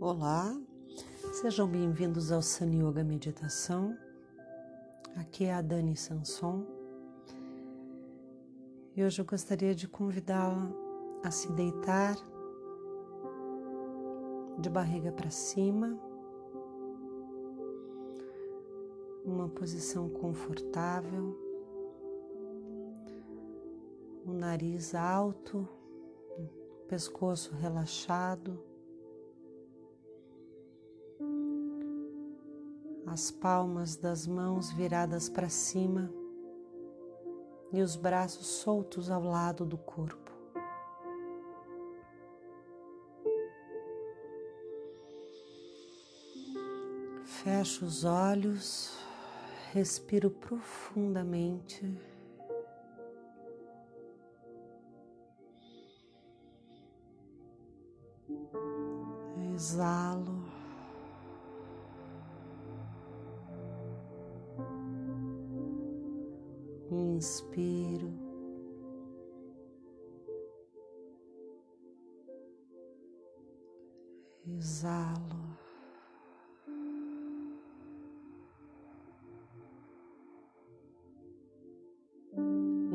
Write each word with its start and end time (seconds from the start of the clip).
Olá, 0.00 0.56
sejam 1.32 1.66
bem-vindos 1.66 2.30
ao 2.30 2.40
Sun 2.40 2.70
Yoga 2.70 3.02
Meditação. 3.02 3.98
Aqui 5.16 5.46
é 5.46 5.52
a 5.52 5.60
Dani 5.60 5.96
Sanson 5.96 6.64
e 8.94 9.02
hoje 9.02 9.20
eu 9.20 9.24
gostaria 9.24 9.74
de 9.74 9.88
convidá-la 9.88 10.70
a 11.24 11.32
se 11.32 11.50
deitar 11.50 12.14
de 14.60 14.70
barriga 14.70 15.10
para 15.10 15.30
cima, 15.30 15.98
uma 19.24 19.48
posição 19.48 20.08
confortável, 20.08 21.36
o 24.24 24.32
nariz 24.32 24.94
alto, 24.94 25.68
pescoço 26.86 27.52
relaxado. 27.56 28.67
As 33.18 33.32
palmas 33.32 33.96
das 33.96 34.28
mãos 34.28 34.70
viradas 34.70 35.28
para 35.28 35.48
cima 35.48 36.08
e 37.72 37.82
os 37.82 37.96
braços 37.96 38.46
soltos 38.46 39.10
ao 39.10 39.24
lado 39.24 39.66
do 39.66 39.76
corpo. 39.76 40.30
Fecho 47.24 47.86
os 47.86 48.04
olhos, 48.04 48.96
respiro 49.72 50.30
profundamente. 50.30 52.00
Exalo. 59.56 60.37
Inspiro. 66.98 68.12
Exalo. 74.46 75.58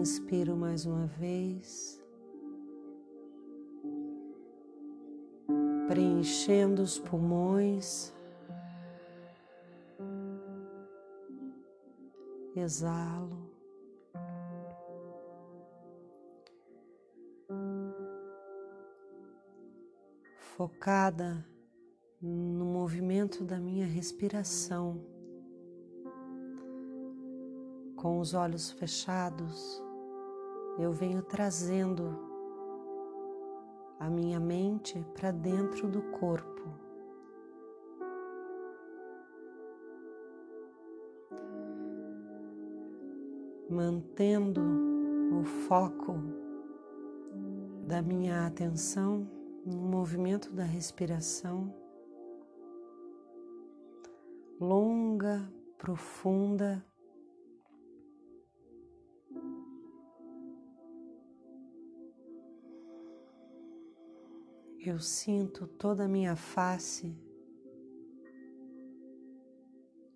Inspiro 0.00 0.54
mais 0.54 0.84
uma 0.84 1.06
vez, 1.06 1.98
preenchendo 5.88 6.82
os 6.82 6.98
pulmões. 6.98 8.12
Exalo. 12.54 13.43
Focada 20.64 21.46
no 22.22 22.64
movimento 22.64 23.44
da 23.44 23.58
minha 23.58 23.84
respiração. 23.84 24.98
Com 27.94 28.18
os 28.18 28.32
olhos 28.32 28.70
fechados, 28.70 29.82
eu 30.78 30.90
venho 30.90 31.20
trazendo 31.22 32.18
a 34.00 34.08
minha 34.08 34.40
mente 34.40 35.04
para 35.12 35.30
dentro 35.30 35.86
do 35.86 36.00
corpo. 36.00 36.62
Mantendo 43.68 44.62
o 45.38 45.44
foco 45.44 46.14
da 47.86 48.00
minha 48.00 48.46
atenção 48.46 49.33
no 49.64 49.76
movimento 49.76 50.52
da 50.52 50.64
respiração 50.64 51.74
longa, 54.60 55.52
profunda. 55.78 56.84
Eu 64.78 64.98
sinto 64.98 65.66
toda 65.66 66.04
a 66.04 66.08
minha 66.08 66.36
face 66.36 67.16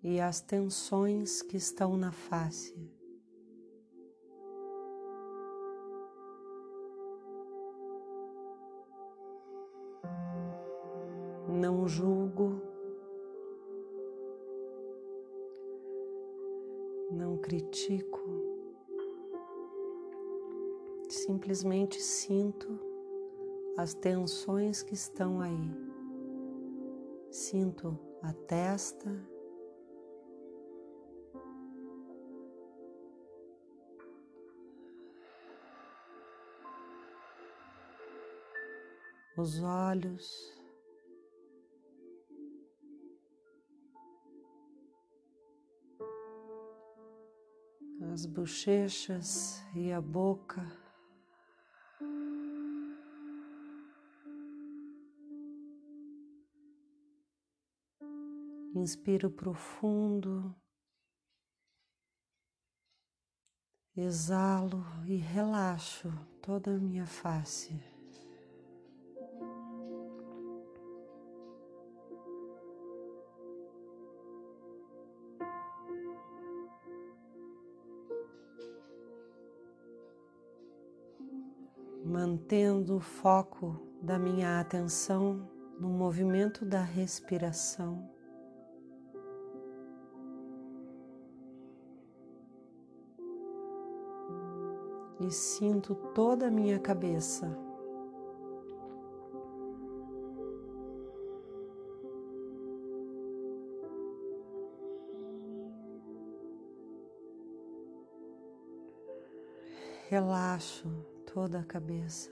e 0.03 0.19
as 0.19 0.41
tensões 0.41 1.41
que 1.41 1.57
estão 1.57 1.97
na 1.97 2.11
face. 2.11 2.98
Julgo, 11.89 12.61
não 17.11 17.35
critico, 17.37 18.21
simplesmente 21.09 21.99
sinto 21.99 22.79
as 23.75 23.95
tensões 23.95 24.83
que 24.83 24.93
estão 24.93 25.41
aí. 25.41 25.89
Sinto 27.31 27.97
a 28.21 28.33
testa, 28.33 29.09
os 39.35 39.63
olhos. 39.63 40.58
As 48.11 48.25
bochechas 48.25 49.63
e 49.75 49.91
a 49.91 50.01
boca. 50.01 50.65
Inspiro 58.75 59.29
profundo, 59.29 60.55
exalo 63.95 64.85
e 65.05 65.15
relaxo 65.17 66.09
toda 66.41 66.71
a 66.71 66.77
minha 66.77 67.05
face. 67.05 67.98
Mantendo 82.49 82.97
o 82.97 82.99
foco 82.99 83.79
da 84.01 84.17
minha 84.17 84.59
atenção 84.59 85.47
no 85.79 85.87
movimento 85.87 86.65
da 86.65 86.81
respiração. 86.81 88.09
E 95.19 95.29
sinto 95.29 95.93
toda 96.15 96.47
a 96.47 96.51
minha 96.51 96.79
cabeça. 96.79 97.55
Relaxo 110.09 111.08
toda 111.39 111.61
a 111.61 111.63
cabeça. 111.63 112.31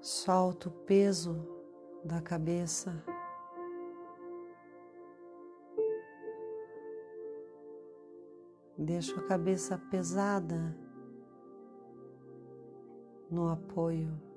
Solto 0.00 0.70
o 0.70 0.72
peso 0.72 1.36
da 2.04 2.20
cabeça. 2.20 3.00
Deixo 8.76 9.16
a 9.20 9.22
cabeça 9.22 9.78
pesada 9.92 10.76
no 13.30 13.50
apoio. 13.50 14.33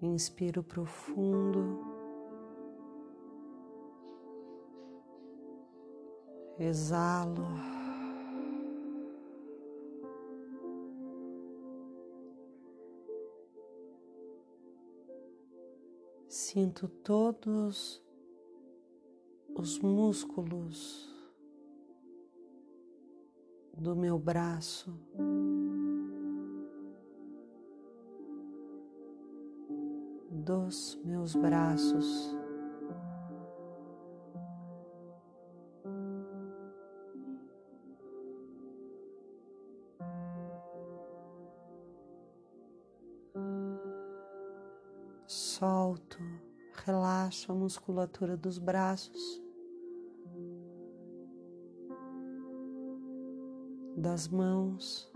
Inspiro 0.00 0.62
profundo. 0.62 1.98
exalo. 6.58 7.46
Sinto 16.28 16.88
todos 16.88 18.02
os 19.54 19.78
músculos 19.78 21.08
do 23.76 23.96
meu 23.96 24.18
braço. 24.18 24.92
Dos 30.48 30.98
meus 31.04 31.36
braços. 31.36 32.34
solto, 45.26 46.16
relaxo 46.86 47.52
a 47.52 47.54
musculatura 47.54 48.34
dos 48.34 48.58
braços, 48.58 49.42
das 53.98 54.26
mãos. 54.28 55.12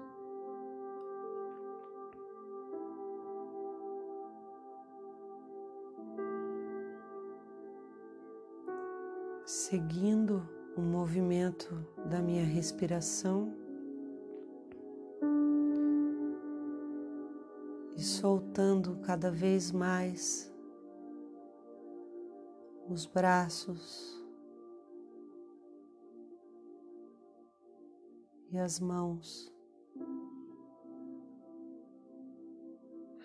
Seguindo 9.44 10.48
o 10.76 10.80
movimento 10.80 11.74
da 12.08 12.20
minha 12.22 12.44
respiração. 12.44 13.62
e 17.96 18.02
soltando 18.02 18.96
cada 19.02 19.30
vez 19.30 19.70
mais 19.70 20.52
os 22.88 23.06
braços 23.06 24.20
e 28.50 28.58
as 28.58 28.80
mãos, 28.80 29.54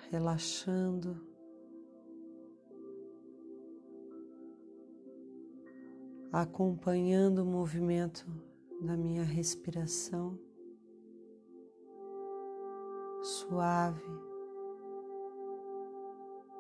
relaxando. 0.10 1.27
Acompanhando 6.40 7.40
o 7.40 7.46
movimento 7.46 8.28
da 8.80 8.96
minha 8.96 9.24
respiração 9.24 10.38
suave 13.24 14.06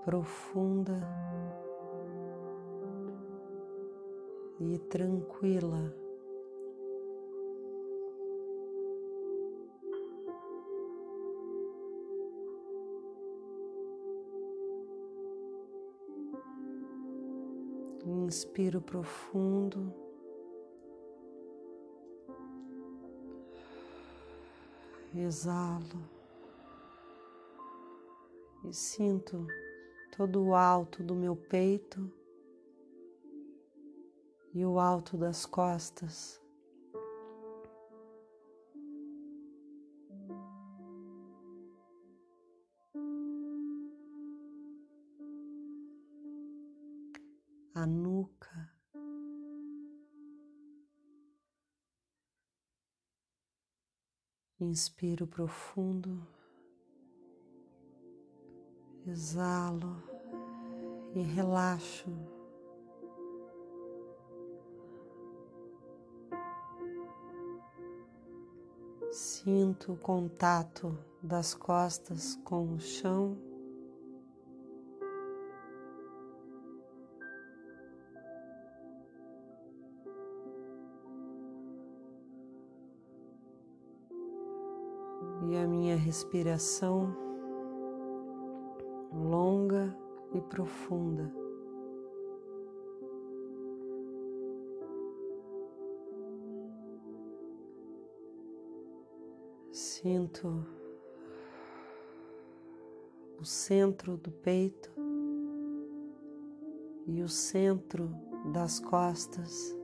profunda 0.03 0.99
e 4.59 4.79
tranquila. 4.79 5.95
Inspiro 18.27 18.81
profundo. 18.81 19.93
Exalo 25.15 25.97
e 28.65 28.73
sinto 28.73 29.47
todo 30.17 30.43
o 30.43 30.53
alto 30.53 31.01
do 31.01 31.15
meu 31.15 31.37
peito 31.37 32.11
e 34.53 34.65
o 34.65 34.77
alto 34.77 35.15
das 35.15 35.45
costas. 35.45 36.37
Inspiro 54.67 55.25
profundo. 55.25 56.27
Exalo 59.05 59.95
e 61.15 61.21
relaxo. 61.21 62.09
Sinto 69.09 69.93
o 69.93 69.97
contato 69.97 70.97
das 71.23 71.53
costas 71.53 72.35
com 72.43 72.73
o 72.73 72.79
chão. 72.81 73.46
Respiração 86.17 87.15
longa 89.13 89.95
e 90.33 90.41
profunda. 90.41 91.31
Sinto 99.71 100.65
o 103.39 103.45
centro 103.45 104.17
do 104.17 104.31
peito 104.31 104.91
e 107.05 107.21
o 107.21 107.29
centro 107.29 108.09
das 108.51 108.79
costas. 108.79 109.76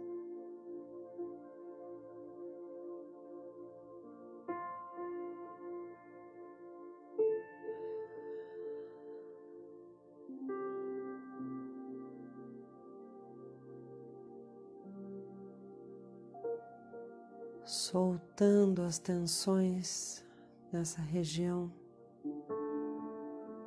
As 18.93 18.99
tensões 18.99 20.23
nessa 20.71 21.01
região 21.01 21.73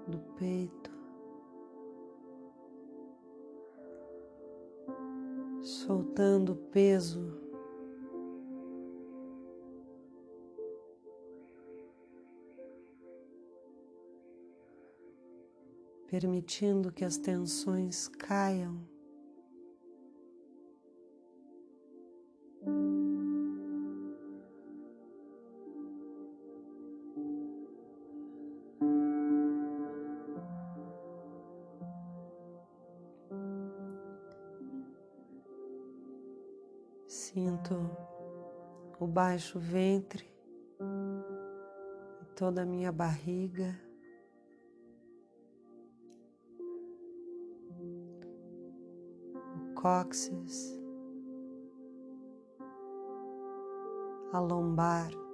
do 0.06 0.20
peito, 0.38 0.92
soltando 5.60 6.52
o 6.52 6.56
peso. 6.56 7.42
Permitindo 16.06 16.92
que 16.92 17.04
as 17.04 17.18
tensões 17.18 18.06
caiam 18.06 18.78
Sinto 37.06 37.74
o 38.98 39.06
baixo 39.06 39.58
ventre 39.58 40.36
toda 42.36 42.62
a 42.62 42.66
minha 42.66 42.92
barriga. 42.92 43.74
O 49.54 49.74
cóccix, 49.74 50.78
a 54.32 54.38
lombar. 54.38 55.25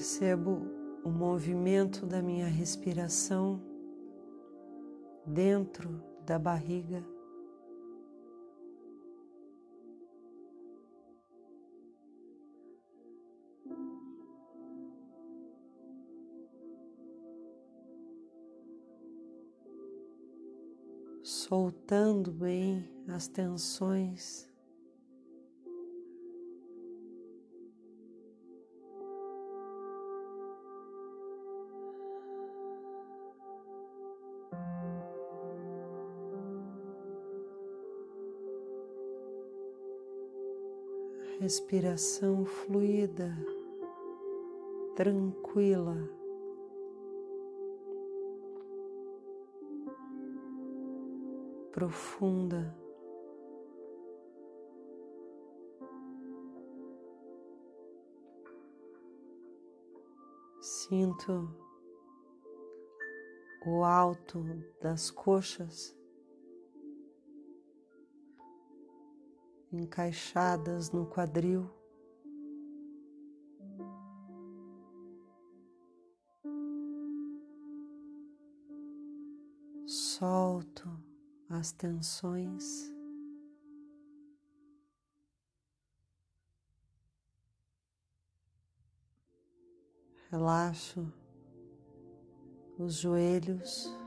Percebo 0.00 0.62
o 1.04 1.10
movimento 1.10 2.06
da 2.06 2.22
minha 2.22 2.46
respiração 2.46 3.60
dentro 5.26 6.02
da 6.24 6.38
barriga. 6.38 7.04
Soltando 21.22 22.32
bem 22.32 22.90
as 23.06 23.28
tensões 23.28 24.49
respiração 41.40 42.44
fluida, 42.44 43.34
tranquila. 44.94 45.96
Profunda. 51.72 52.76
Sinto 60.60 61.48
o 63.64 63.82
alto 63.82 64.44
das 64.82 65.10
coxas 65.10 65.98
encaixadas 69.72 70.90
no 70.90 71.06
quadril. 71.06 71.70
Solto 79.86 80.88
as 81.48 81.72
tensões. 81.72 82.92
Relaxo 90.30 91.12
os 92.78 92.94
joelhos. 92.94 93.99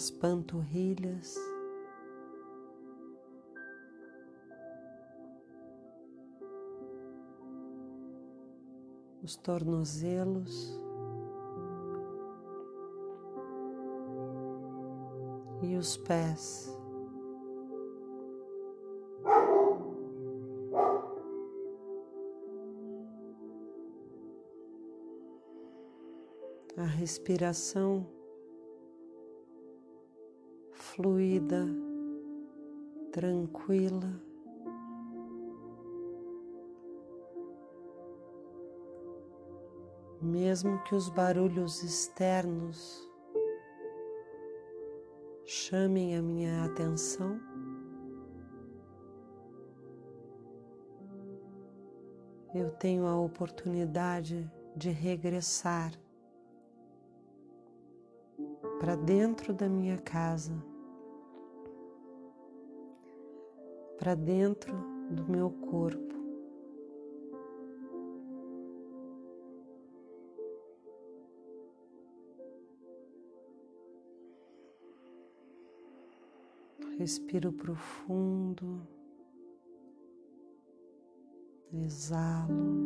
As 0.00 0.10
panturrilhas. 0.10 1.36
Os 9.22 9.36
tornozelos 9.36 10.80
e 15.60 15.76
os 15.76 15.98
pés. 15.98 16.74
A 26.78 26.84
respiração 26.84 28.06
fluida, 31.00 31.66
tranquila. 33.10 34.20
Mesmo 40.20 40.82
que 40.82 40.94
os 40.94 41.08
barulhos 41.08 41.82
externos 41.82 43.10
chamem 45.46 46.18
a 46.18 46.20
minha 46.20 46.66
atenção, 46.66 47.40
eu 52.54 52.70
tenho 52.72 53.06
a 53.06 53.18
oportunidade 53.18 54.50
de 54.76 54.90
regressar 54.90 55.92
para 58.78 58.96
dentro 58.96 59.54
da 59.54 59.66
minha 59.66 59.96
casa 59.96 60.69
para 64.00 64.14
dentro 64.14 64.74
do 65.10 65.30
meu 65.30 65.50
corpo. 65.50 66.00
Respiro 76.98 77.52
profundo, 77.52 78.80
exalo. 81.70 82.80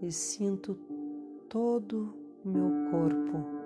E 0.00 0.12
sinto 0.12 0.76
todo 1.48 2.14
o 2.44 2.48
meu 2.48 2.90
corpo 2.90 3.59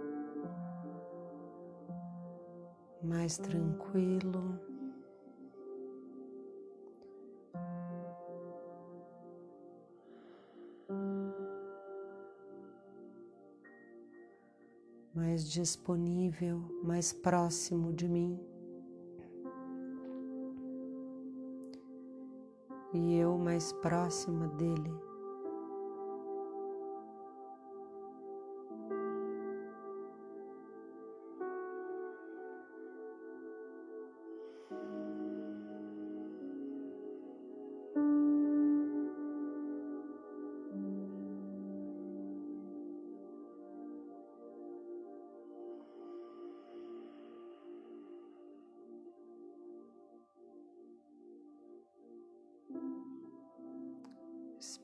mais 3.05 3.37
tranquilo. 3.39 4.59
Mais 15.15 15.49
disponível, 15.49 16.61
mais 16.83 17.13
próximo 17.13 17.93
de 17.93 18.09
mim. 18.09 18.41
E 22.93 23.17
eu 23.17 23.37
mais 23.39 23.73
próxima 23.73 24.49
dele. 24.49 25.14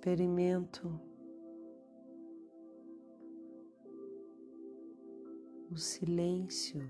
Experimento 0.01 0.99
o 5.71 5.77
silêncio. 5.77 6.81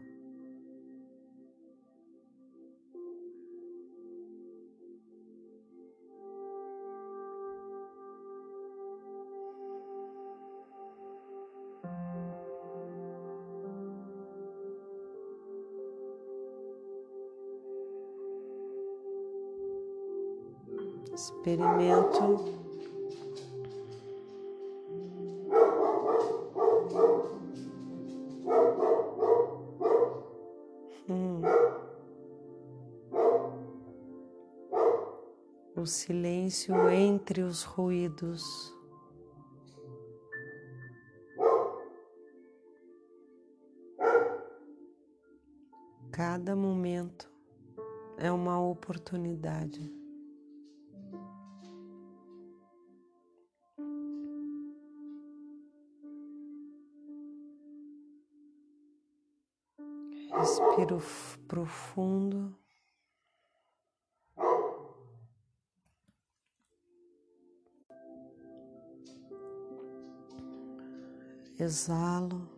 Experimento 21.12 22.59
Hum. 31.08 31.42
O 35.76 35.86
silêncio 35.86 36.90
entre 36.90 37.42
os 37.42 37.62
ruídos. 37.62 38.74
Cada 46.12 46.54
momento 46.54 47.30
é 48.18 48.30
uma 48.30 48.60
oportunidade. 48.60 49.99
Profundo. 61.46 62.54
Exalo. 71.58 72.48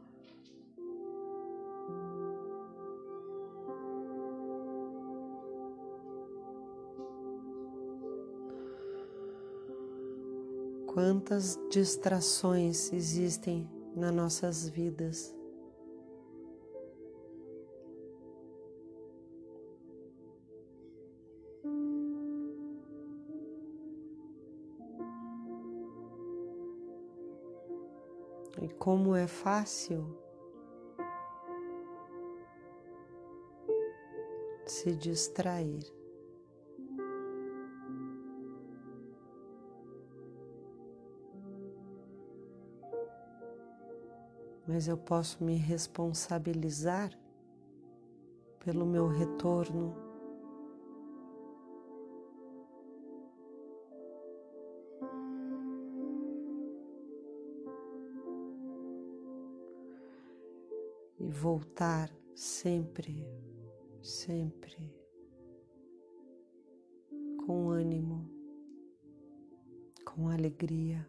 Quantas 10.87 11.59
distrações 11.71 12.93
existem 12.93 13.69
nas 13.97 14.15
nossas 14.15 14.69
vidas? 14.69 15.35
Como 28.83 29.15
é 29.15 29.29
fácil 29.29 30.05
se 34.67 34.93
distrair. 34.97 35.85
Mas 44.67 44.89
eu 44.89 44.97
posso 44.97 45.45
me 45.45 45.55
responsabilizar 45.55 47.17
pelo 48.65 48.85
meu 48.85 49.07
retorno 49.07 49.95
voltar 61.33 62.11
sempre, 62.35 63.27
sempre 64.03 64.95
com 67.45 67.71
ânimo, 67.71 68.31
com 70.05 70.29
alegria. 70.29 71.07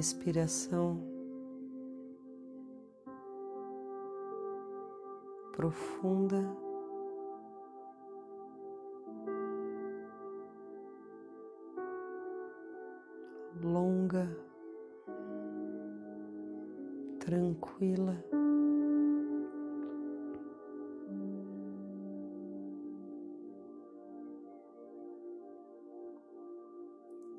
Respiração 0.00 0.98
profunda. 5.52 6.40
Longa, 13.62 14.26
tranquila. 17.18 18.24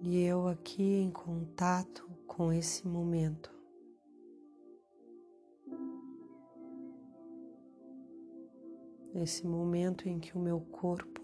E 0.04 0.24
eu 0.24 0.47
aqui 0.47 0.84
em 0.84 1.10
contato 1.10 2.11
com 2.32 2.54
esse 2.54 2.88
momento. 2.88 3.54
Esse 9.13 9.46
momento 9.46 10.08
em 10.08 10.17
que 10.17 10.38
o 10.38 10.39
meu 10.39 10.62
corpo 10.62 11.22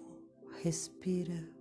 respira. 0.61 1.56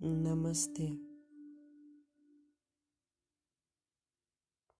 Namastê. 0.00 1.09